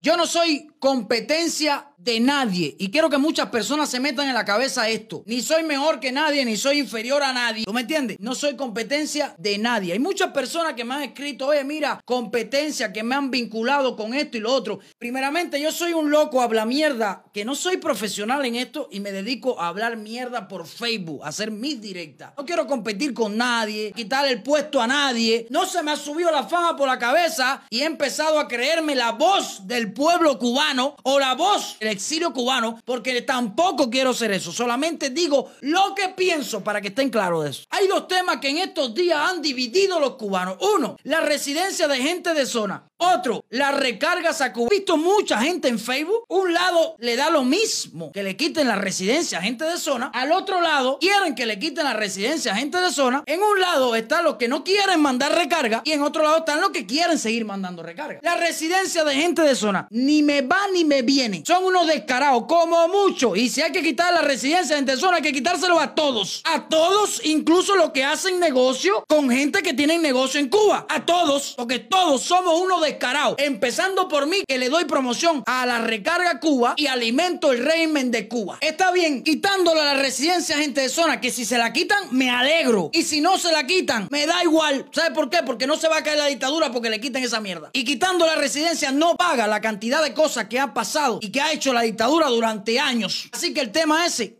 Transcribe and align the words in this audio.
Yo 0.00 0.16
no 0.16 0.26
soy 0.26 0.68
competencia 0.78 1.86
de 1.98 2.20
nadie 2.20 2.76
y 2.78 2.90
quiero 2.90 3.10
que 3.10 3.18
muchas 3.18 3.48
personas 3.48 3.90
se 3.90 3.98
metan 3.98 4.28
en 4.28 4.34
la 4.34 4.44
cabeza 4.44 4.88
esto. 4.88 5.24
Ni 5.26 5.42
soy 5.42 5.64
mejor 5.64 5.98
que 5.98 6.12
nadie, 6.12 6.44
ni 6.44 6.56
soy 6.56 6.78
inferior 6.78 7.22
a 7.22 7.32
nadie. 7.32 7.64
¿Tú 7.64 7.72
me 7.72 7.80
entiendes? 7.80 8.18
No 8.20 8.34
soy 8.36 8.54
competencia 8.54 9.34
de 9.36 9.58
nadie. 9.58 9.92
Hay 9.92 9.98
muchas 9.98 10.32
personas 10.32 10.74
que 10.74 10.84
me 10.84 10.94
han 10.94 11.02
escrito, 11.02 11.48
oye, 11.48 11.64
mira, 11.64 12.00
competencia, 12.04 12.92
que 12.92 13.02
me 13.02 13.16
han 13.16 13.30
vinculado 13.30 13.96
con 13.96 14.14
esto 14.14 14.36
y 14.36 14.40
lo 14.40 14.52
otro. 14.52 14.78
Primeramente, 14.98 15.60
yo 15.60 15.72
soy 15.72 15.92
un 15.92 16.10
loco, 16.10 16.40
habla 16.40 16.64
mierda, 16.64 17.24
que 17.34 17.44
no 17.44 17.56
soy 17.56 17.78
profesional 17.78 18.44
en 18.46 18.54
esto 18.54 18.88
y 18.92 19.00
me 19.00 19.10
dedico 19.10 19.60
a 19.60 19.68
hablar 19.68 19.96
mierda 19.96 20.46
por 20.46 20.66
Facebook, 20.66 21.24
a 21.24 21.28
hacer 21.28 21.50
mis 21.50 21.80
directas. 21.80 22.32
No 22.38 22.46
quiero 22.46 22.66
competir 22.68 23.12
con 23.12 23.36
nadie, 23.36 23.92
quitar 23.92 24.26
el 24.28 24.42
puesto 24.42 24.80
a 24.80 24.86
nadie. 24.86 25.48
No 25.50 25.66
se 25.66 25.82
me 25.82 25.90
ha 25.90 25.96
subido 25.96 26.30
la 26.30 26.44
fama 26.44 26.76
por 26.76 26.86
la 26.86 26.98
cabeza 26.98 27.62
y 27.70 27.80
he 27.80 27.84
empezado 27.84 28.38
a 28.38 28.46
creerme 28.46 28.94
la 28.94 29.12
voz 29.12 29.66
del 29.66 29.92
pueblo 29.92 30.38
cubano 30.38 30.67
o 30.76 31.18
la 31.18 31.34
voz 31.34 31.78
del 31.80 31.88
exilio 31.88 32.32
cubano, 32.32 32.80
porque 32.84 33.22
tampoco 33.22 33.88
quiero 33.88 34.12
ser 34.12 34.32
eso. 34.32 34.52
Solamente 34.52 35.10
digo 35.10 35.50
lo 35.62 35.94
que 35.94 36.10
pienso 36.10 36.62
para 36.62 36.80
que 36.80 36.88
estén 36.88 37.10
claros 37.10 37.44
de 37.44 37.50
eso. 37.50 37.64
Hay 37.70 37.86
dos 37.86 38.06
temas 38.06 38.36
que 38.38 38.50
en 38.50 38.58
estos 38.58 38.94
días 38.94 39.30
han 39.30 39.40
dividido 39.40 39.98
los 39.98 40.16
cubanos. 40.16 40.56
Uno, 40.76 40.96
la 41.04 41.20
residencia 41.20 41.88
de 41.88 41.96
gente 41.98 42.34
de 42.34 42.44
zona. 42.44 42.84
Otro, 43.00 43.44
las 43.50 43.78
recargas 43.78 44.40
a 44.40 44.52
Cuba. 44.52 44.68
He 44.72 44.76
visto 44.76 44.96
mucha 44.96 45.38
gente 45.38 45.68
en 45.68 45.78
Facebook. 45.78 46.24
Un 46.28 46.52
lado 46.52 46.96
le 46.98 47.14
da 47.14 47.30
lo 47.30 47.44
mismo 47.44 48.10
que 48.12 48.24
le 48.24 48.36
quiten 48.36 48.66
la 48.66 48.74
residencia 48.74 49.38
a 49.38 49.42
gente 49.42 49.64
de 49.64 49.78
zona. 49.78 50.10
Al 50.12 50.32
otro 50.32 50.60
lado 50.60 50.98
quieren 51.00 51.36
que 51.36 51.46
le 51.46 51.58
quiten 51.60 51.84
la 51.84 51.92
residencia 51.92 52.52
a 52.52 52.56
gente 52.56 52.80
de 52.80 52.90
zona. 52.90 53.22
En 53.26 53.40
un 53.40 53.60
lado 53.60 53.94
están 53.94 54.24
los 54.24 54.34
que 54.34 54.48
no 54.48 54.64
quieren 54.64 55.00
mandar 55.00 55.32
recarga 55.32 55.82
y 55.84 55.92
en 55.92 56.02
otro 56.02 56.24
lado 56.24 56.38
están 56.38 56.60
los 56.60 56.70
que 56.70 56.86
quieren 56.86 57.18
seguir 57.18 57.44
mandando 57.44 57.84
recarga. 57.84 58.18
La 58.22 58.36
residencia 58.36 59.04
de 59.04 59.14
gente 59.14 59.42
de 59.42 59.54
zona 59.54 59.86
ni 59.90 60.22
me 60.22 60.42
va 60.42 60.57
ni 60.72 60.84
me 60.84 61.02
viene. 61.02 61.42
Son 61.46 61.64
unos 61.64 61.86
descarados, 61.86 62.44
como 62.48 62.88
mucho. 62.88 63.36
Y 63.36 63.48
si 63.48 63.62
hay 63.62 63.72
que 63.72 63.82
quitar 63.82 64.12
la 64.12 64.22
residencia 64.22 64.80
de 64.80 64.96
zona, 64.96 65.16
hay 65.16 65.22
que 65.22 65.32
quitárselo 65.32 65.78
a 65.78 65.94
todos. 65.94 66.42
A 66.44 66.68
todos, 66.68 67.20
incluso 67.24 67.76
los 67.76 67.90
que 67.90 68.04
hacen 68.04 68.40
negocio 68.40 69.04
con 69.08 69.30
gente 69.30 69.62
que 69.62 69.74
tiene 69.74 69.98
negocio 69.98 70.40
en 70.40 70.48
Cuba. 70.48 70.86
A 70.88 71.04
todos, 71.04 71.54
porque 71.56 71.78
todos 71.78 72.22
somos 72.22 72.60
unos 72.60 72.82
descarados. 72.82 73.36
Empezando 73.38 74.08
por 74.08 74.26
mí, 74.26 74.42
que 74.46 74.58
le 74.58 74.68
doy 74.68 74.84
promoción 74.84 75.42
a 75.46 75.66
la 75.66 75.78
recarga 75.78 76.40
Cuba 76.40 76.74
y 76.76 76.86
alimento 76.86 77.52
el 77.52 77.64
régimen 77.64 78.10
de 78.10 78.28
Cuba. 78.28 78.58
Está 78.60 78.90
bien, 78.92 79.22
quitándole 79.22 79.82
la 79.82 79.94
residencia 79.94 80.56
a 80.56 80.58
gente 80.58 80.80
de 80.80 80.88
zona, 80.88 81.20
que 81.20 81.30
si 81.30 81.44
se 81.44 81.58
la 81.58 81.72
quitan, 81.72 81.98
me 82.10 82.30
alegro. 82.30 82.90
Y 82.92 83.02
si 83.02 83.20
no 83.20 83.38
se 83.38 83.52
la 83.52 83.66
quitan, 83.66 84.08
me 84.10 84.26
da 84.26 84.42
igual. 84.42 84.88
¿Sabe 84.92 85.14
por 85.14 85.30
qué? 85.30 85.38
Porque 85.44 85.66
no 85.66 85.76
se 85.76 85.88
va 85.88 85.98
a 85.98 86.02
caer 86.02 86.18
la 86.18 86.26
dictadura 86.26 86.70
porque 86.72 86.90
le 86.90 87.00
quiten 87.00 87.22
esa 87.22 87.40
mierda. 87.40 87.70
Y 87.72 87.84
quitando 87.84 88.26
la 88.26 88.36
residencia, 88.36 88.90
no 88.92 89.16
paga 89.16 89.46
la 89.46 89.60
cantidad 89.60 90.02
de 90.02 90.14
cosas 90.14 90.47
que 90.48 90.58
ha 90.58 90.72
pasado 90.72 91.18
y 91.20 91.30
que 91.30 91.40
ha 91.40 91.52
hecho 91.52 91.72
la 91.72 91.82
dictadura 91.82 92.28
durante 92.28 92.78
años. 92.78 93.28
Así 93.32 93.52
que 93.52 93.60
el 93.60 93.72
tema 93.72 94.06
ese 94.06 94.38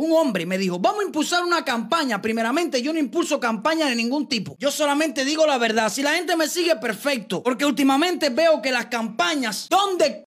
un 0.00 0.12
hombre 0.12 0.46
me 0.46 0.56
dijo, 0.56 0.78
vamos 0.78 1.02
a 1.02 1.06
impulsar 1.06 1.44
una 1.44 1.64
campaña. 1.64 2.22
Primeramente, 2.22 2.80
yo 2.80 2.92
no 2.92 2.98
impulso 2.98 3.38
campaña 3.38 3.86
de 3.86 3.94
ningún 3.94 4.28
tipo. 4.28 4.56
Yo 4.58 4.70
solamente 4.70 5.24
digo 5.24 5.46
la 5.46 5.58
verdad. 5.58 5.92
Si 5.92 6.02
la 6.02 6.14
gente 6.14 6.36
me 6.36 6.48
sigue, 6.48 6.76
perfecto. 6.76 7.42
Porque 7.42 7.66
últimamente 7.66 8.30
veo 8.30 8.62
que 8.62 8.72
las 8.72 8.86
campañas, 8.86 9.66
¿dónde 9.68 10.24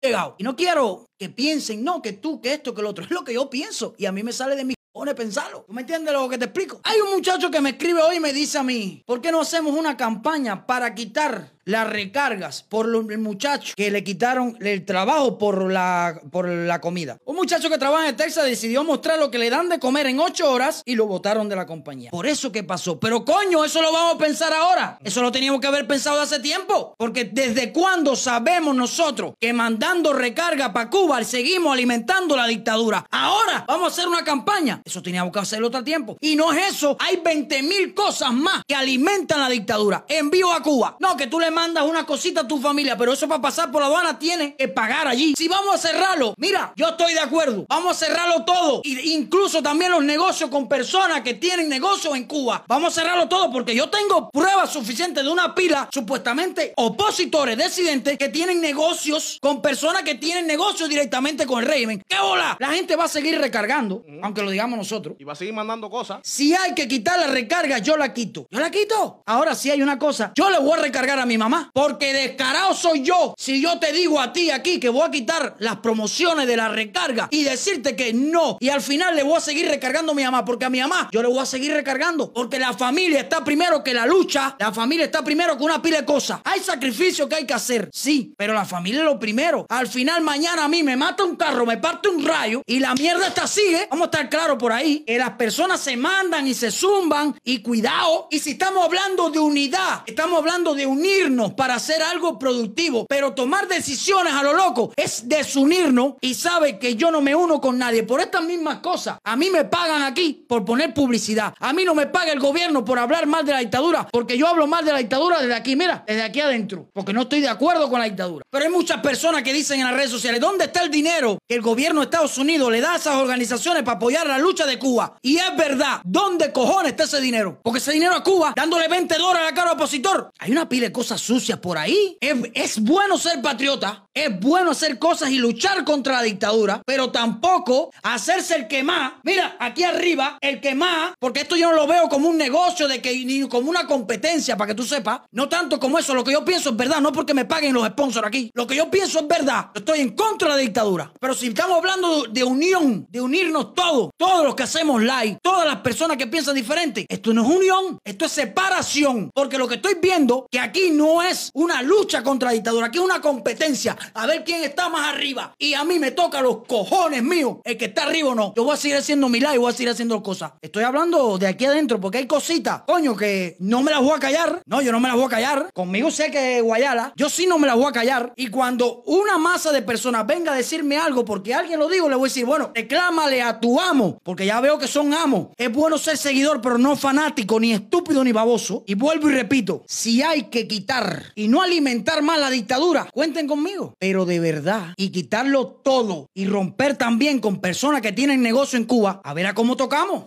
llegado? 0.00 0.36
Y 0.38 0.44
no 0.44 0.54
quiero 0.54 1.06
que 1.18 1.28
piensen, 1.28 1.82
no, 1.82 2.00
que 2.00 2.12
tú, 2.12 2.40
que 2.40 2.52
esto, 2.52 2.72
que 2.72 2.82
lo 2.82 2.90
otro. 2.90 3.04
Es 3.04 3.10
lo 3.10 3.24
que 3.24 3.34
yo 3.34 3.50
pienso. 3.50 3.94
Y 3.98 4.06
a 4.06 4.12
mí 4.12 4.22
me 4.22 4.32
sale 4.32 4.54
de 4.54 4.64
mi 4.64 4.74
cojones 4.92 5.14
pensarlo. 5.14 5.64
¿Tú 5.66 5.72
me 5.72 5.80
entiendes 5.80 6.14
lo 6.14 6.28
que 6.28 6.38
te 6.38 6.44
explico? 6.44 6.80
Hay 6.84 7.00
un 7.00 7.10
muchacho 7.16 7.50
que 7.50 7.60
me 7.60 7.70
escribe 7.70 8.00
hoy 8.02 8.16
y 8.16 8.20
me 8.20 8.32
dice 8.32 8.58
a 8.58 8.62
mí, 8.62 9.02
¿por 9.04 9.20
qué 9.20 9.32
no 9.32 9.40
hacemos 9.40 9.76
una 9.76 9.96
campaña 9.96 10.66
para 10.66 10.94
quitar 10.94 11.55
las 11.66 11.88
recargas 11.90 12.62
por 12.62 12.86
los 12.86 13.04
muchachos 13.18 13.74
que 13.76 13.90
le 13.90 14.04
quitaron 14.04 14.56
el 14.60 14.84
trabajo 14.84 15.36
por 15.36 15.70
la, 15.70 16.20
por 16.30 16.48
la 16.48 16.80
comida. 16.80 17.18
Un 17.24 17.36
muchacho 17.36 17.68
que 17.68 17.76
trabaja 17.76 18.08
en 18.08 18.16
Texas 18.16 18.46
decidió 18.46 18.84
mostrar 18.84 19.18
lo 19.18 19.30
que 19.30 19.38
le 19.38 19.50
dan 19.50 19.68
de 19.68 19.80
comer 19.80 20.06
en 20.06 20.20
ocho 20.20 20.50
horas 20.50 20.82
y 20.84 20.94
lo 20.94 21.06
botaron 21.06 21.48
de 21.48 21.56
la 21.56 21.66
compañía. 21.66 22.10
Por 22.12 22.26
eso 22.26 22.52
que 22.52 22.62
pasó. 22.62 23.00
Pero 23.00 23.24
coño, 23.24 23.64
eso 23.64 23.82
lo 23.82 23.92
vamos 23.92 24.14
a 24.14 24.18
pensar 24.18 24.52
ahora. 24.52 24.98
Eso 25.02 25.22
lo 25.22 25.32
teníamos 25.32 25.60
que 25.60 25.66
haber 25.66 25.88
pensado 25.88 26.20
hace 26.20 26.38
tiempo. 26.38 26.94
Porque 26.96 27.24
desde 27.24 27.72
cuándo 27.72 28.14
sabemos 28.14 28.74
nosotros 28.76 29.34
que 29.40 29.52
mandando 29.52 30.12
recarga 30.12 30.72
para 30.72 30.88
Cuba 30.88 31.22
seguimos 31.24 31.72
alimentando 31.72 32.36
la 32.36 32.46
dictadura. 32.46 33.04
Ahora 33.10 33.64
vamos 33.66 33.86
a 33.86 33.92
hacer 33.92 34.06
una 34.06 34.22
campaña. 34.22 34.82
Eso 34.84 35.02
teníamos 35.02 35.32
que 35.32 35.40
hacerlo 35.40 35.66
otro 35.66 35.82
tiempo. 35.82 36.16
Y 36.20 36.36
no 36.36 36.52
es 36.52 36.74
eso. 36.74 36.96
Hay 37.00 37.16
20 37.16 37.62
mil 37.64 37.92
cosas 37.92 38.32
más 38.32 38.62
que 38.68 38.76
alimentan 38.76 39.40
la 39.40 39.48
dictadura. 39.48 40.04
Envío 40.08 40.52
a 40.52 40.62
Cuba. 40.62 40.96
No, 41.00 41.16
que 41.16 41.26
tú 41.26 41.40
le 41.40 41.50
mandas 41.56 41.84
una 41.84 42.04
cosita 42.04 42.42
a 42.42 42.46
tu 42.46 42.60
familia, 42.60 42.98
pero 42.98 43.14
eso 43.14 43.26
para 43.26 43.40
pasar 43.40 43.72
por 43.72 43.80
la 43.80 43.86
aduana 43.86 44.18
tiene 44.18 44.54
que 44.56 44.68
pagar 44.68 45.08
allí. 45.08 45.32
Si 45.34 45.48
vamos 45.48 45.74
a 45.74 45.78
cerrarlo, 45.78 46.34
mira, 46.36 46.74
yo 46.76 46.88
estoy 46.88 47.14
de 47.14 47.20
acuerdo. 47.20 47.64
Vamos 47.66 47.96
a 47.96 48.06
cerrarlo 48.06 48.44
todo. 48.44 48.82
Y 48.84 49.14
incluso 49.14 49.62
también 49.62 49.90
los 49.90 50.04
negocios 50.04 50.50
con 50.50 50.68
personas 50.68 51.22
que 51.22 51.32
tienen 51.32 51.70
negocios 51.70 52.14
en 52.14 52.24
Cuba. 52.24 52.62
Vamos 52.68 52.92
a 52.92 53.00
cerrarlo 53.00 53.26
todo 53.26 53.50
porque 53.50 53.74
yo 53.74 53.88
tengo 53.88 54.28
pruebas 54.30 54.70
suficientes 54.70 55.24
de 55.24 55.30
una 55.30 55.54
pila 55.54 55.88
supuestamente 55.90 56.74
opositores, 56.76 57.56
decidentes 57.56 58.18
que 58.18 58.28
tienen 58.28 58.60
negocios 58.60 59.38
con 59.40 59.62
personas 59.62 60.02
que 60.02 60.16
tienen 60.16 60.46
negocios 60.46 60.90
directamente 60.90 61.46
con 61.46 61.60
el 61.60 61.66
régimen. 61.66 62.02
¿Qué 62.06 62.18
bola? 62.20 62.58
La 62.60 62.68
gente 62.68 62.96
va 62.96 63.04
a 63.04 63.08
seguir 63.08 63.40
recargando, 63.40 64.04
aunque 64.22 64.42
lo 64.42 64.50
digamos 64.50 64.76
nosotros. 64.76 65.16
Y 65.18 65.24
va 65.24 65.32
a 65.32 65.36
seguir 65.36 65.54
mandando 65.54 65.88
cosas. 65.88 66.18
Si 66.22 66.54
hay 66.54 66.74
que 66.74 66.86
quitar 66.86 67.18
la 67.18 67.28
recarga, 67.28 67.78
yo 67.78 67.96
la 67.96 68.12
quito. 68.12 68.46
Yo 68.50 68.60
la 68.60 68.70
quito. 68.70 69.22
Ahora 69.24 69.54
sí 69.54 69.70
hay 69.70 69.80
una 69.80 69.98
cosa. 69.98 70.32
Yo 70.34 70.50
le 70.50 70.58
voy 70.58 70.78
a 70.78 70.82
recargar 70.82 71.18
a 71.18 71.24
mi 71.24 71.38
mamá. 71.38 71.45
Porque 71.72 72.12
descarado 72.12 72.74
soy 72.74 73.02
yo. 73.02 73.34
Si 73.38 73.60
yo 73.60 73.78
te 73.78 73.92
digo 73.92 74.20
a 74.20 74.32
ti 74.32 74.50
aquí 74.50 74.80
que 74.80 74.88
voy 74.88 75.06
a 75.06 75.10
quitar 75.10 75.56
las 75.58 75.76
promociones 75.76 76.46
de 76.46 76.56
la 76.56 76.68
recarga 76.68 77.28
y 77.30 77.44
decirte 77.44 77.94
que 77.94 78.12
no. 78.12 78.56
Y 78.60 78.68
al 78.68 78.80
final 78.80 79.14
le 79.14 79.22
voy 79.22 79.36
a 79.36 79.40
seguir 79.40 79.68
recargando 79.68 80.12
a 80.12 80.14
mi 80.14 80.24
mamá. 80.24 80.44
Porque 80.44 80.64
a 80.64 80.70
mi 80.70 80.80
mamá 80.80 81.08
yo 81.12 81.22
le 81.22 81.28
voy 81.28 81.38
a 81.38 81.46
seguir 81.46 81.72
recargando. 81.72 82.32
Porque 82.32 82.58
la 82.58 82.72
familia 82.72 83.20
está 83.20 83.44
primero 83.44 83.82
que 83.84 83.94
la 83.94 84.06
lucha. 84.06 84.56
La 84.58 84.72
familia 84.72 85.06
está 85.06 85.22
primero 85.22 85.56
que 85.56 85.64
una 85.64 85.80
pila 85.80 86.00
de 86.00 86.04
cosas. 86.04 86.40
Hay 86.44 86.60
sacrificios 86.60 87.28
que 87.28 87.36
hay 87.36 87.46
que 87.46 87.54
hacer. 87.54 87.90
Sí. 87.92 88.34
Pero 88.36 88.52
la 88.52 88.64
familia 88.64 89.00
es 89.00 89.06
lo 89.06 89.18
primero. 89.18 89.66
Al 89.68 89.86
final 89.86 90.22
mañana 90.22 90.64
a 90.64 90.68
mí 90.68 90.82
me 90.82 90.96
mata 90.96 91.24
un 91.24 91.36
carro, 91.36 91.66
me 91.66 91.76
parte 91.76 92.08
un 92.08 92.24
rayo 92.24 92.62
y 92.66 92.80
la 92.80 92.94
mierda 92.94 93.28
está 93.28 93.46
sigue. 93.46 93.86
Vamos 93.90 94.06
a 94.06 94.10
estar 94.10 94.28
claros 94.28 94.58
por 94.58 94.72
ahí. 94.72 95.04
Que 95.06 95.18
las 95.18 95.30
personas 95.32 95.80
se 95.80 95.96
mandan 95.96 96.46
y 96.46 96.54
se 96.54 96.70
zumban. 96.70 97.38
Y 97.44 97.58
cuidado. 97.58 98.28
Y 98.30 98.38
si 98.38 98.52
estamos 98.52 98.84
hablando 98.84 99.30
de 99.30 99.38
unidad, 99.38 100.02
estamos 100.06 100.38
hablando 100.38 100.74
de 100.74 100.86
unirnos 100.86 101.35
para 101.56 101.74
hacer 101.74 102.02
algo 102.02 102.38
productivo, 102.38 103.06
pero 103.08 103.34
tomar 103.34 103.68
decisiones 103.68 104.32
a 104.32 104.42
lo 104.42 104.54
loco 104.54 104.92
es 104.96 105.28
desunirnos 105.28 106.14
y 106.20 106.34
sabe 106.34 106.78
que 106.78 106.96
yo 106.96 107.10
no 107.10 107.20
me 107.20 107.34
uno 107.34 107.60
con 107.60 107.78
nadie 107.78 108.02
por 108.02 108.20
estas 108.20 108.42
mismas 108.42 108.78
cosas. 108.78 109.18
A 109.22 109.36
mí 109.36 109.50
me 109.50 109.64
pagan 109.64 110.02
aquí 110.02 110.44
por 110.48 110.64
poner 110.64 110.94
publicidad. 110.94 111.54
A 111.60 111.72
mí 111.72 111.84
no 111.84 111.94
me 111.94 112.06
paga 112.06 112.32
el 112.32 112.40
gobierno 112.40 112.84
por 112.84 112.98
hablar 112.98 113.26
mal 113.26 113.44
de 113.44 113.52
la 113.52 113.58
dictadura, 113.58 114.08
porque 114.10 114.38
yo 114.38 114.46
hablo 114.46 114.66
mal 114.66 114.84
de 114.84 114.92
la 114.92 114.98
dictadura 114.98 115.40
desde 115.40 115.54
aquí, 115.54 115.76
mira, 115.76 116.04
desde 116.06 116.22
aquí 116.22 116.40
adentro, 116.40 116.88
porque 116.92 117.12
no 117.12 117.22
estoy 117.22 117.40
de 117.40 117.48
acuerdo 117.48 117.90
con 117.90 117.98
la 117.98 118.06
dictadura. 118.06 118.44
Pero 118.50 118.64
hay 118.64 118.70
muchas 118.70 119.00
personas 119.00 119.42
que 119.42 119.52
dicen 119.52 119.80
en 119.80 119.86
las 119.86 119.94
redes 119.94 120.10
sociales, 120.10 120.40
¿dónde 120.40 120.64
está 120.64 120.82
el 120.82 120.90
dinero 120.90 121.38
que 121.46 121.54
el 121.54 121.62
gobierno 121.62 122.00
de 122.00 122.04
Estados 122.04 122.38
Unidos 122.38 122.72
le 122.72 122.80
da 122.80 122.94
a 122.94 122.96
esas 122.96 123.16
organizaciones 123.16 123.82
para 123.82 123.96
apoyar 123.96 124.26
la 124.26 124.38
lucha 124.38 124.66
de 124.66 124.78
Cuba? 124.78 125.16
Y 125.22 125.36
es 125.36 125.56
verdad, 125.56 126.00
¿dónde 126.04 126.52
cojones 126.52 126.92
está 126.92 127.04
ese 127.04 127.20
dinero? 127.20 127.60
Porque 127.62 127.78
ese 127.78 127.92
dinero 127.92 128.14
a 128.14 128.22
Cuba, 128.22 128.52
dándole 128.56 128.88
20 128.88 129.16
dólares 129.16 129.42
a 129.42 129.50
la 129.50 129.54
cara 129.54 129.72
opositor. 129.72 130.30
Hay 130.38 130.52
una 130.52 130.68
pila 130.68 130.86
de 130.86 130.92
cosas 130.92 131.15
sucias 131.20 131.58
por 131.58 131.78
ahí. 131.78 132.16
Es, 132.20 132.80
bueno 132.80 133.18
ser 133.18 133.40
patriota, 133.42 134.06
es 134.14 134.38
bueno 134.40 134.72
hacer 134.72 134.98
cosas 134.98 135.30
y 135.30 135.38
luchar 135.38 135.84
contra 135.84 136.14
la 136.14 136.22
dictadura, 136.22 136.82
pero 136.84 137.10
tampoco 137.10 137.90
hacerse 138.02 138.56
el 138.56 138.68
que 138.68 138.82
más. 138.82 139.14
Mira, 139.22 139.56
aquí 139.58 139.84
arriba, 139.84 140.38
el 140.40 140.60
que 140.60 140.74
más, 140.74 141.14
porque 141.18 141.40
esto 141.40 141.56
yo 141.56 141.70
no 141.70 141.76
lo 141.76 141.86
veo 141.86 142.08
como 142.08 142.28
un 142.28 142.36
negocio 142.36 142.88
de 142.88 143.00
que 143.00 143.12
ni 143.24 143.46
como 143.48 143.70
una 143.70 143.86
competencia, 143.86 144.56
para 144.56 144.68
que 144.68 144.74
tú 144.74 144.84
sepas. 144.84 145.20
No 145.32 145.48
tanto 145.48 145.78
como 145.78 145.98
eso, 145.98 146.14
lo 146.14 146.24
que 146.24 146.32
yo 146.32 146.44
pienso 146.44 146.70
es 146.70 146.76
verdad, 146.76 147.00
no 147.00 147.12
porque 147.12 147.34
me 147.34 147.44
paguen 147.44 147.74
los 147.74 147.86
sponsors 147.86 148.26
aquí. 148.26 148.50
Lo 148.54 148.66
que 148.66 148.76
yo 148.76 148.90
pienso 148.90 149.20
es 149.20 149.28
verdad. 149.28 149.70
Estoy 149.74 150.00
en 150.00 150.10
contra 150.10 150.50
de 150.50 150.54
la 150.56 150.60
dictadura. 150.60 151.12
Pero 151.20 151.34
si 151.34 151.48
estamos 151.48 151.78
hablando 151.78 152.24
de 152.24 152.44
unión, 152.44 153.06
de 153.10 153.20
unirnos 153.20 153.74
todos, 153.74 154.10
todos 154.16 154.44
los 154.44 154.54
que 154.54 154.62
hacemos 154.62 155.02
live, 155.02 155.38
todas 155.42 155.66
las 155.66 155.76
personas 155.76 156.16
que 156.16 156.26
piensan 156.26 156.54
diferente, 156.54 157.06
esto 157.08 157.32
no 157.32 157.42
es 157.42 157.48
unión, 157.48 157.98
esto 158.04 158.24
es 158.24 158.32
separación. 158.32 159.30
Porque 159.34 159.58
lo 159.58 159.68
que 159.68 159.76
estoy 159.76 159.94
viendo, 160.00 160.46
que 160.50 160.60
aquí 160.60 160.90
no 160.90 161.05
es 161.22 161.50
una 161.54 161.82
lucha 161.82 162.22
contra 162.22 162.48
la 162.48 162.54
dictadura, 162.54 162.86
aquí 162.86 162.98
es 162.98 163.04
una 163.04 163.20
competencia. 163.20 163.96
A 164.14 164.26
ver 164.26 164.44
quién 164.44 164.64
está 164.64 164.88
más 164.88 165.14
arriba. 165.14 165.54
Y 165.58 165.74
a 165.74 165.84
mí 165.84 165.98
me 165.98 166.12
toca 166.12 166.40
los 166.40 166.64
cojones 166.66 167.22
míos, 167.22 167.58
el 167.64 167.76
que 167.76 167.86
está 167.86 168.04
arriba 168.04 168.30
o 168.30 168.34
no. 168.34 168.54
Yo 168.56 168.64
voy 168.64 168.74
a 168.74 168.76
seguir 168.76 168.96
haciendo 168.96 169.28
mi 169.28 169.40
live 169.40 169.58
voy 169.58 169.70
a 169.70 169.76
seguir 169.76 169.90
haciendo 169.90 170.22
cosas. 170.22 170.52
Estoy 170.60 170.84
hablando 170.84 171.38
de 171.38 171.46
aquí 171.46 171.64
adentro 171.64 172.00
porque 172.00 172.18
hay 172.18 172.26
cositas, 172.26 172.82
coño, 172.86 173.16
que 173.16 173.56
no 173.60 173.82
me 173.82 173.90
las 173.90 174.00
voy 174.00 174.12
a 174.14 174.18
callar. 174.18 174.62
No, 174.66 174.80
yo 174.80 174.92
no 174.92 175.00
me 175.00 175.08
las 175.08 175.16
voy 175.16 175.26
a 175.26 175.30
callar. 175.30 175.70
Conmigo 175.72 176.10
sé 176.10 176.30
que 176.30 176.60
Guayala, 176.60 177.12
yo 177.16 177.28
sí 177.28 177.46
no 177.46 177.58
me 177.58 177.66
las 177.66 177.76
voy 177.76 177.86
a 177.86 177.92
callar. 177.92 178.32
Y 178.36 178.48
cuando 178.48 179.02
una 179.06 179.38
masa 179.38 179.72
de 179.72 179.82
personas 179.82 180.26
venga 180.26 180.52
a 180.52 180.56
decirme 180.56 180.96
algo 180.98 181.24
porque 181.24 181.54
alguien 181.54 181.78
lo 181.78 181.88
dijo, 181.88 182.08
le 182.08 182.16
voy 182.16 182.26
a 182.26 182.30
decir, 182.30 182.44
bueno, 182.44 182.72
reclámale 182.74 183.42
a 183.42 183.60
tu 183.60 183.80
amo, 183.80 184.18
porque 184.22 184.46
ya 184.46 184.60
veo 184.60 184.78
que 184.78 184.88
son 184.88 185.14
amos. 185.14 185.48
Es 185.56 185.72
bueno 185.72 185.98
ser 185.98 186.16
seguidor, 186.16 186.60
pero 186.60 186.78
no 186.78 186.96
fanático, 186.96 187.58
ni 187.60 187.72
estúpido, 187.72 188.22
ni 188.24 188.32
baboso. 188.32 188.84
Y 188.86 188.94
vuelvo 188.94 189.28
y 189.30 189.34
repito, 189.34 189.84
si 189.86 190.22
hay 190.22 190.44
que 190.44 190.66
quitar 190.66 190.95
y 191.34 191.48
no 191.48 191.62
alimentar 191.62 192.22
más 192.22 192.38
la 192.38 192.50
dictadura, 192.50 193.08
cuenten 193.12 193.46
conmigo. 193.46 193.94
Pero 193.98 194.24
de 194.24 194.40
verdad, 194.40 194.94
y 194.96 195.10
quitarlo 195.10 195.66
todo 195.66 196.28
y 196.34 196.46
romper 196.46 196.96
también 196.96 197.40
con 197.40 197.60
personas 197.60 198.00
que 198.00 198.12
tienen 198.12 198.42
negocio 198.42 198.78
en 198.78 198.84
Cuba, 198.84 199.20
a 199.24 199.34
ver 199.34 199.46
a 199.46 199.54
cómo 199.54 199.76
tocamos. 199.76 200.24